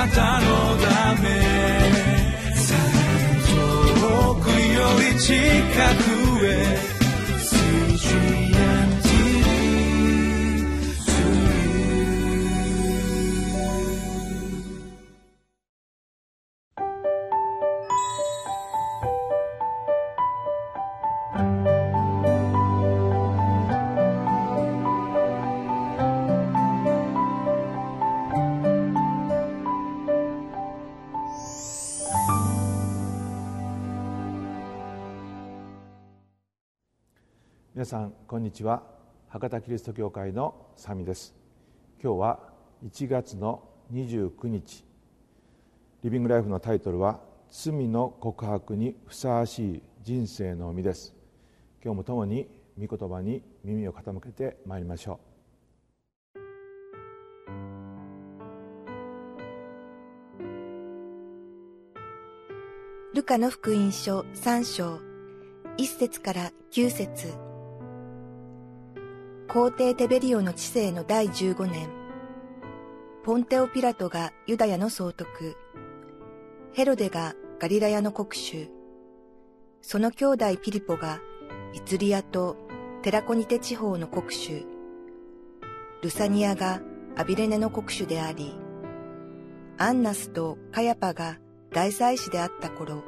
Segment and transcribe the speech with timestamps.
[0.00, 0.46] なたの
[0.78, 1.28] ため。
[4.00, 5.34] 遠くより近
[6.04, 6.09] く。
[37.80, 38.82] 皆さんこんにちは。
[39.30, 41.34] 博多キリスト教会のサミです。
[41.98, 42.40] 今日は
[42.84, 44.84] 1月の29日。
[46.04, 51.14] リビングライフのタイトルは罪の告白にふさわしい人生の実です。
[51.82, 55.18] 今日も共に御言葉に耳を傾けてまいりましょ
[63.14, 63.16] う。
[63.16, 64.98] ルカの福音書3章
[65.78, 67.49] 1節から9節。
[69.52, 71.88] 皇帝テベリオの治世の第15年、
[73.24, 75.56] ポンテオ・ピラトがユダヤの総督、
[76.72, 78.70] ヘロデがガリラヤの国主、
[79.82, 81.18] その兄弟ピリポが
[81.74, 82.58] イツリアと
[83.02, 84.64] テラコニテ地方の国主、
[86.00, 86.80] ルサニアが
[87.16, 88.54] アビレネの国主であり、
[89.78, 91.38] アンナスとカヤパが
[91.72, 93.02] 大祭司であった頃、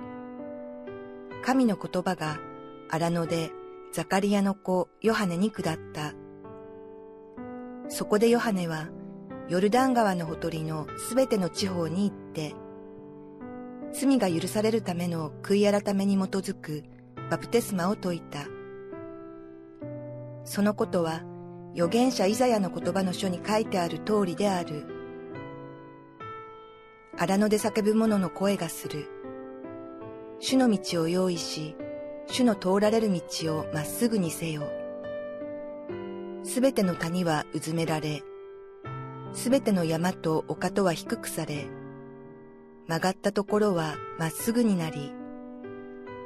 [1.45, 2.41] 神の言葉が
[2.91, 3.53] 荒野で
[3.93, 6.15] ザカリアの子ヨハネに下った。
[7.89, 8.89] そこでヨハネは、
[9.49, 12.55] ヨルダン川のほとりのすべての地方に行って、
[13.93, 16.85] 罪が許されるための悔い改めに基づく
[17.31, 18.47] バプテスマを説いた。
[20.45, 21.23] そのことは、
[21.75, 24.87] 預言者イザヤの言葉の書に書いてある通りである。
[27.19, 29.09] 荒野で叫ぶ者の声がする。
[30.39, 31.77] 主の道を用意し、
[32.27, 34.82] 主の通られる道をまっすぐにせよ。
[36.45, 38.23] すべての谷はうずめられ、
[39.33, 41.67] すべての山と丘とは低くされ、
[42.89, 45.13] 曲がったところはまっすぐになり、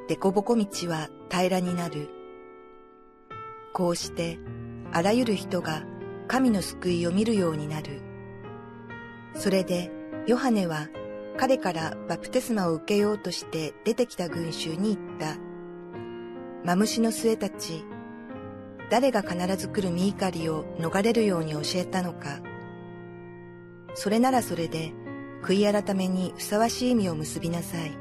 [0.07, 2.09] でこぼこ道は平らになる。
[3.73, 4.39] こうして、
[4.91, 5.83] あらゆる人が
[6.27, 8.01] 神の救いを見るようになる。
[9.35, 9.91] それで、
[10.25, 10.87] ヨハネは
[11.37, 15.37] 彼からバプテスマを受けようとして出てきた群衆に言った。
[16.65, 17.85] マムシの末たち、
[18.89, 22.39] 誰が必ず来る身怒りを逃れるように教えたのか。
[23.95, 24.93] それならそれで、
[25.43, 27.97] 悔い改めにふさわしい意味を結びなさい。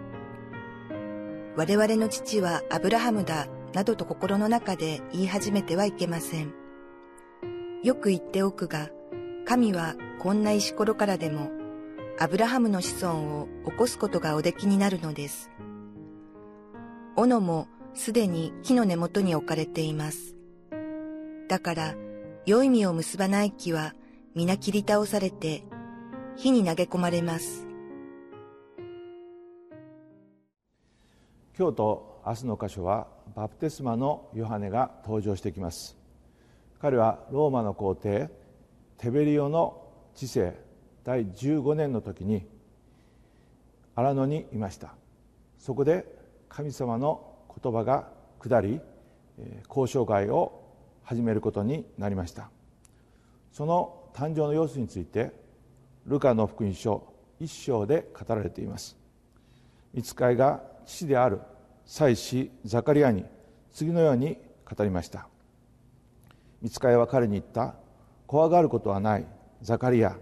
[1.56, 6.54] 我々の父はアブラハムだ、などと心の中で言い始めてはいけません。
[7.82, 8.90] よく言っておくが、
[9.44, 11.50] 神はこんな石ころからでも、
[12.18, 15.50] アブラハムの子孫を起こすことがおできになるのです。
[17.16, 20.35] 斧もすでに木の根元に置かれています。
[21.48, 21.94] だから、
[22.44, 23.94] 良い実を結ばない木は
[24.34, 25.62] 皆切り倒されて、
[26.36, 27.66] 火に投げ込まれます。
[31.58, 35.96] 今日と明日の箇所はバプテスマのヨハネが登場してきます
[36.82, 38.28] 彼はローマの皇帝
[38.98, 39.82] テベリオの
[40.14, 40.54] 治世
[41.02, 42.46] 第15年の時に
[43.94, 44.92] 荒野にいました
[45.58, 46.04] そこで
[46.50, 48.08] 神様の言葉が
[48.38, 48.82] 下り
[49.68, 50.65] 交渉会を
[51.06, 52.50] 始めることになりました。
[53.52, 55.30] その誕生の様子について
[56.04, 57.06] ルカの福音書
[57.38, 58.96] 一章で語られています。
[59.94, 61.40] 見つかいが父である
[61.84, 63.24] 祭司ザカリアに
[63.72, 64.36] 次のように
[64.68, 65.28] 語りました。
[66.60, 67.76] 見つかいは彼に言った
[68.26, 69.26] 怖がることはない
[69.62, 70.16] ザカリア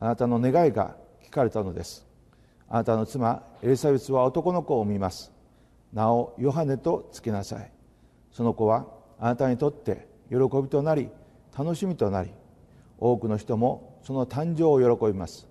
[0.00, 2.06] あなたの願いが聞かれたのです。
[2.66, 5.30] あなたの妻エリザベスは男の子を産みます。
[5.92, 7.70] 名をヨハネとつけなさい。
[8.32, 8.86] その子は
[9.20, 11.08] あなたにとって喜びとなり
[11.56, 12.30] 楽しみとなり
[12.98, 15.46] 多くの人もその誕生を喜びます。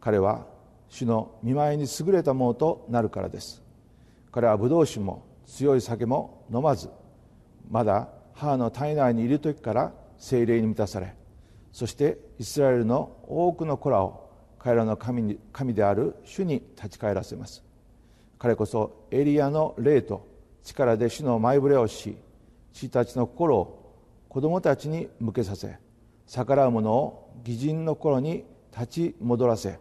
[0.00, 0.46] 彼は
[0.88, 3.62] 主の見舞いに優れたものとなるからです。
[4.32, 6.90] 彼はブドウ酒も強い酒も飲まず
[7.70, 11.14] まだ母の体内にいる時から精霊に満たされ
[11.72, 17.64] そしてイスラエルの多くの子らを彼らの神に神である主に立ち返らせます。
[18.38, 20.26] 彼こそエリアの霊と
[20.62, 22.16] 力で主の前触れをし
[22.72, 23.96] 父たちの心を
[24.28, 25.78] 子供たちに向けさせ
[26.26, 29.78] 逆らう者を義人の頃に立ち戻らせ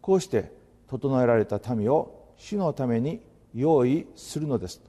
[0.00, 0.52] こうして
[0.88, 3.20] 整えられた民を主のために
[3.54, 4.82] 用意するのです。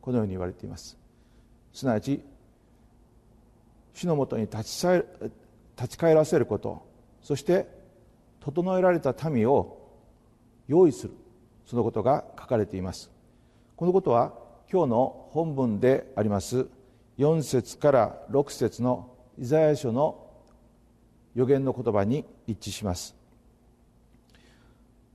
[0.00, 0.96] このように言われています。
[1.72, 2.22] すなわち
[3.94, 4.86] 主のもとに立ち
[5.76, 6.86] 立ち返らせること
[7.22, 7.66] そして
[8.40, 9.76] 整えられた民を
[10.68, 11.14] 用意する。
[11.66, 13.10] そのことが書かれています。
[13.76, 14.34] このことは
[14.70, 16.66] 今日の本文であります。
[17.16, 20.26] 4節から6節のイザヤ書の
[21.34, 23.16] 予言の言葉に一致します。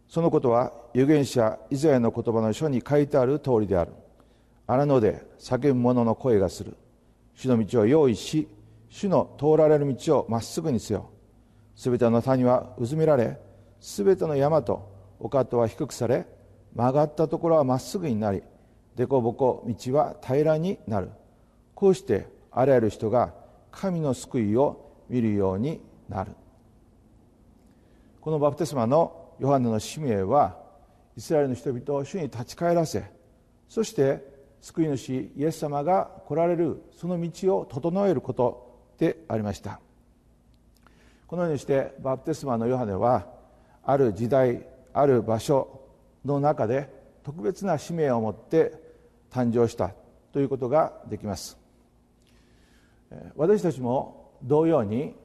[0.07, 3.94] そのことは預言者イザヤの言葉の書に書いてある通りである。
[4.65, 6.75] 荒野で叫ぶ者の声がする。
[7.35, 8.47] 主の道を用意し
[8.89, 11.11] 主の通られる道をまっすぐにせよ。
[11.75, 13.39] すべての谷はうずめられ
[13.79, 16.25] すべての山と丘とは低くされ
[16.73, 18.41] 曲がったところはまっすぐになり
[18.95, 21.10] 凸凹道は平らになる。
[21.75, 23.34] こうしてあらゆる人が
[23.72, 26.31] 神の救いを見るようになる。
[28.22, 30.57] このバプテスマのヨハネの使命は
[31.18, 33.04] イスラエルの人々を主に立ち返らせ
[33.68, 34.24] そして
[34.62, 39.80] 救い主イエス様が来られるその道を整えることでありました。
[41.28, 43.25] このようにしてバプテスマのヨハネは
[43.84, 45.81] ある時代ある場所
[46.24, 46.89] の中で
[47.24, 48.82] 特別な使命を持って
[49.33, 49.94] 誕生した
[50.31, 51.57] ということができます。
[53.35, 55.15] 私たちも同様に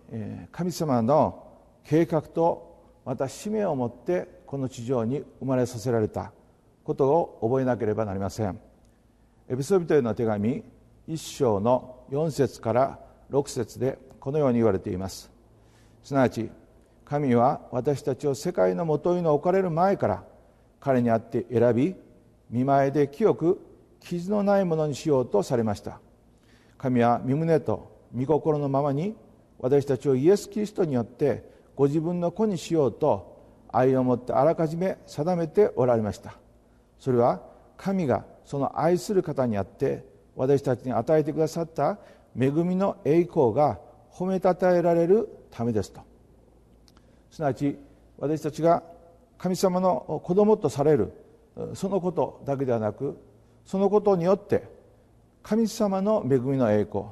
[0.50, 1.44] 神様の
[1.84, 6.32] 計画とまた使命を持ってこの地上に生まれさせられた
[6.84, 8.58] ことを覚えなければなりません。
[9.49, 10.62] エピソビトへの手紙
[11.08, 12.99] 1章の4節から
[13.31, 15.31] 6節でこのように言われています。
[16.02, 16.50] すなわち
[17.04, 20.25] 神は私たちを世界のもとに置かれる前から
[20.81, 21.94] 彼にあって選び
[22.50, 23.61] 見舞いで清く
[24.00, 26.00] 傷のないものにしようとされました。
[26.77, 29.17] 神は身胸と御心のままに
[29.59, 33.39] 私たちをイエス・キリストによってご自分の子にしようと
[33.71, 36.35] 愛を持ってあらかじめ定めておられました。
[36.99, 37.43] それは
[37.77, 40.05] 神がその愛する方にあって
[40.37, 41.99] 私たちに与えてくださった
[42.39, 43.79] 恵みの栄光が
[44.12, 46.00] 褒めたたえられるためですと。
[47.31, 47.79] すなわち
[48.19, 48.83] 私たちが
[49.37, 51.12] 神様の子供とされる
[51.75, 53.17] そのことだけではなく
[53.69, 54.67] そのことによって
[55.43, 57.05] 神様の恵みの栄光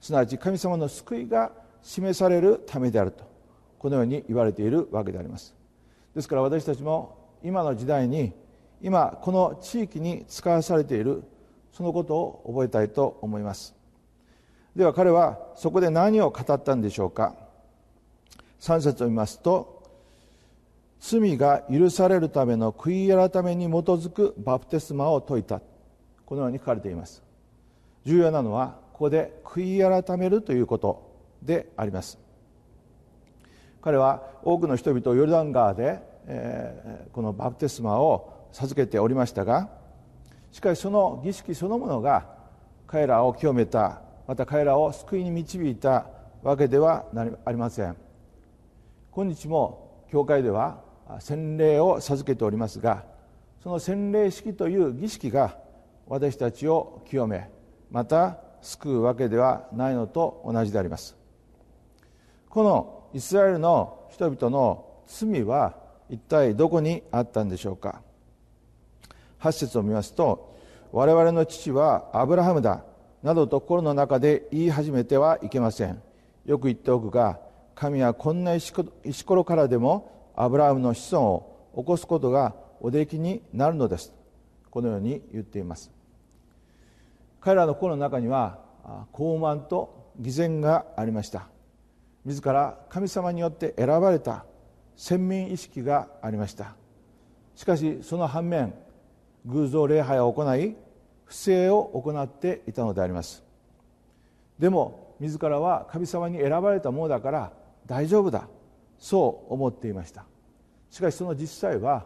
[0.00, 1.52] すなわち神様の救いが
[1.82, 3.22] 示されるためであると
[3.78, 5.54] このように言われているわけであります。
[6.12, 8.32] ですから私たちも今の時代に
[8.82, 11.22] 今この地域に使わされている
[11.72, 13.76] そのことを覚えたいと思います。
[14.74, 17.36] では彼はそこで何を語ったんでしょうか。
[18.58, 19.84] 3節を見ますと
[20.98, 25.60] 罪が許されるための悔い改めに基づくバプテスマを説いた。
[26.30, 27.24] このように書かれています。
[28.04, 31.10] 重要なのはここで悔い改めるということ
[31.42, 32.20] であります。
[33.82, 39.70] 彼は多くの人々をヨルダン川で、えー、このバプテスマを授けておりましたが
[40.52, 42.28] しかしその儀式そのものが
[42.86, 46.06] 彼らを清めたまた彼らを救いに導いた
[46.44, 47.06] わけでは
[47.44, 47.96] ありません。
[49.10, 50.80] 今日も教会では
[51.18, 53.02] 洗礼を授けておりますが
[53.64, 55.56] その洗礼式という儀式が
[56.10, 57.48] 私たちを清め
[57.88, 61.16] また救うわけではないのと同じであります。
[62.48, 65.76] このイスラエルの人々の罪は
[66.08, 68.02] 一体どこにあったんでしょうか。
[69.38, 70.58] 8節を見ますと
[70.90, 72.84] 我々の父はアブラハムだ
[73.22, 76.02] などと心の中で言い始めてはいけません。
[76.44, 77.38] よく言っておくが
[77.76, 84.12] 神はこんな石ころからでもアブラハムの子孫を起こすことがおできになるのです。
[84.70, 85.99] このように言っています。
[87.40, 88.58] 彼らの心の中には
[89.12, 91.48] 傲慢と偽善がありました。
[92.26, 94.44] 自ら神様によって選ばれた
[94.94, 96.74] 先民意識がありました。
[97.54, 98.74] しかしその反面
[99.46, 100.76] 偶像礼拝を行い
[101.24, 103.42] 不正を行っていたのであります。
[104.58, 107.52] でも自らは神様に選ばれたものだから
[107.86, 108.48] 大丈夫だ。
[108.98, 110.26] そう思っていました。
[110.90, 112.04] しかしその実際は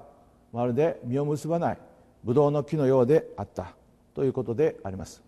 [0.52, 1.78] まるで実を結ばない
[2.22, 3.74] ブドウの木のようであった。
[4.14, 5.23] ということであります。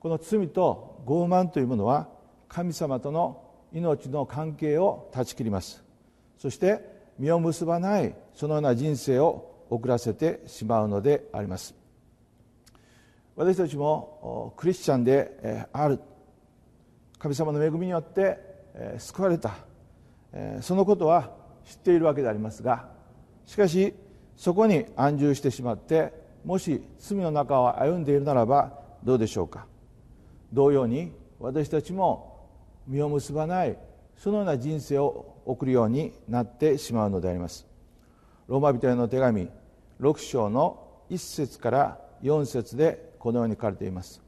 [0.00, 2.08] この罪と傲慢というものは
[2.48, 5.84] 神様との命の関係を断ち切ります。
[6.38, 6.80] そして
[7.18, 11.74] 実を結ばないそのような人生を送らせてしまうのであります。
[13.36, 16.00] 私たちもクリスチャンである。
[17.18, 18.38] 神様の恵みによって
[18.98, 19.52] 救われた。
[20.62, 21.30] そのことは
[21.66, 22.88] 知っているわけでありますが
[23.44, 23.94] しかし
[24.36, 26.12] そこに安住してしまって
[26.44, 28.72] もし罪の中を歩んでいるならば
[29.04, 29.66] どうでしょうか。
[30.52, 32.48] 同様に私たちも
[32.86, 33.76] 実を結ばない
[34.16, 37.66] そのような人生を送るようになってしまうのであります。
[38.48, 39.48] ローマ人への手紙
[40.00, 44.22] 6章の1節から4節でこのように書かれています。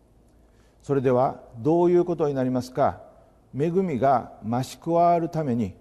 [0.83, 3.01] それではどういうことになりますか？
[3.55, 5.75] 恵みが増し加わるために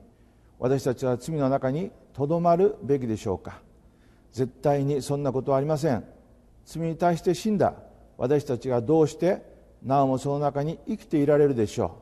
[0.59, 3.61] 私たちは罪の中にとどまるべきでしょうか？
[4.33, 6.03] 絶対にそんなことはありません。
[6.65, 7.73] 罪に対して死んだ
[8.17, 9.50] 私たちがどうして
[9.83, 11.97] なおもその中に生きていられるでしょ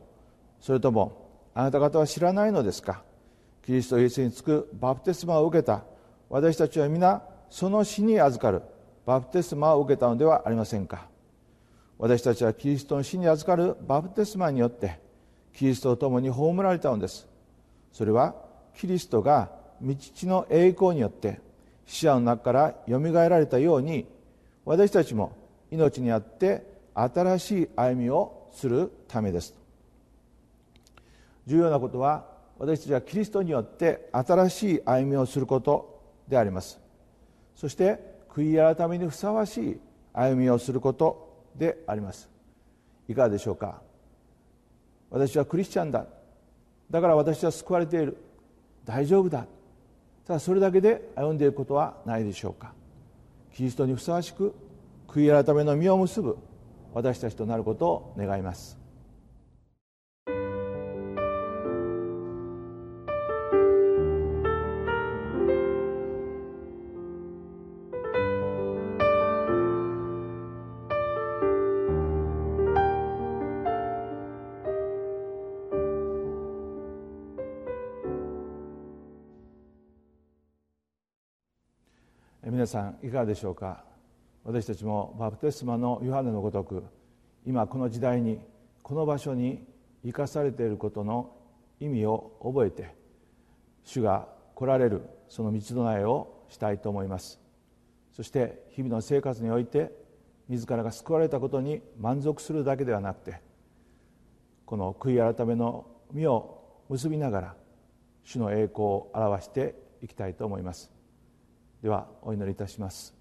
[0.62, 0.64] う。
[0.64, 3.04] それともあなた方は知らないのですか？
[3.66, 5.84] キリストイエスにつくバプテスマを受けた。
[6.30, 8.62] 私たちは皆その死に預かる。
[9.06, 11.08] バプテスマを受けたのではありませんか？
[11.98, 15.00] 私たちはキリストの死に預かるバプテスマによって
[15.54, 17.28] キリストと共に葬られたのです。
[17.92, 18.36] それは
[18.76, 19.50] キリストが
[19.82, 19.96] 道
[20.28, 21.42] の栄光によって
[21.86, 24.06] 死者の中からよみがえられたように
[24.64, 25.36] 私たちも
[25.72, 26.69] 命にあって
[27.04, 29.56] 新しい歩みをするためです。
[31.46, 32.26] 重要なことは
[32.58, 36.80] 私たちはキリストによって新しい歩みをすることであります。
[37.56, 39.80] そして悔い改めにふさわしい
[40.14, 42.30] 歩みをすることであります。
[43.08, 43.82] いかがでしょうか？
[45.10, 46.06] 私はクリスチャンだ。
[46.92, 48.18] だから私は救われている。
[48.86, 49.46] 大丈夫だ。
[50.28, 52.74] ただそれだけで歩んでいることはないでしょうか？
[53.56, 54.54] キリストにふさわしく
[55.08, 56.38] 悔い改めの実を結ぶ
[56.94, 58.78] 私たちとなることを願います。
[82.52, 83.89] 皆さんいかがでしょうか？
[84.44, 86.84] 私たちもバプテスマのヨハネのごとく
[87.46, 88.40] 今この時代に
[88.82, 89.64] この場所に
[90.04, 91.36] 生かされていることの
[91.80, 92.96] 意味を覚えて
[93.84, 97.40] 主が来られるその道のえをしたいと思います。
[98.12, 99.92] そして日々の生活において
[100.50, 103.40] 自らが救われたことに満足するだけではなくて
[104.66, 107.56] この悔い改めの実を結びながら
[108.24, 110.92] 主の栄光を表していきたいと思います。
[111.82, 113.19] ではお祈りいたします。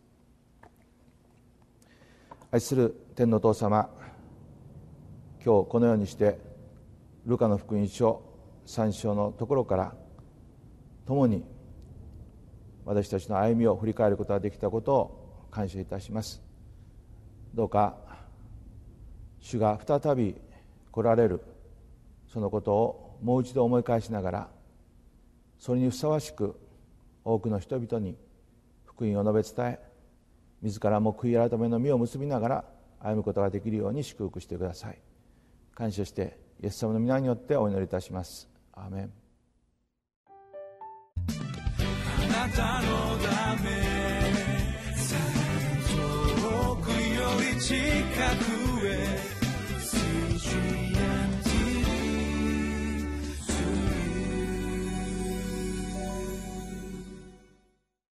[2.50, 3.90] 愛する天の父様
[5.44, 6.38] 今日このようにして
[7.26, 8.22] ルカの福音書
[8.64, 9.94] 3章のところから
[11.06, 11.44] 共に
[12.86, 16.42] 私たちの歩みを振り返ることができたことを感謝いたします。
[17.52, 17.96] どうか
[19.40, 20.34] 主が再び
[20.90, 21.42] 来られる
[22.32, 24.48] そのことをもう一度思い返しながら
[25.58, 26.58] それにふさわしく
[27.24, 28.16] 多くの人々に
[28.86, 29.87] 福音を述べ伝え
[30.62, 32.64] 自らも悔い改めの実を結びながら
[33.00, 34.98] 歩むことができるように祝福してください。
[35.74, 38.48] 感謝してイエス様の皆によってお祈りいたします。
[38.72, 39.12] アーメン。
[41.26, 43.70] あなたのため
[45.86, 46.96] 遠くよ
[47.54, 49.38] り近くへ